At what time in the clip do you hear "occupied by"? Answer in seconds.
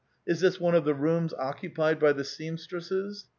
1.35-2.11